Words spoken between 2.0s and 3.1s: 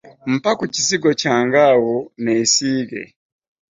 nneesiige.